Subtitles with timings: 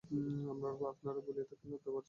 [0.89, 1.99] আপনারা বলিয়া থাকেন, আত্মা আছেন।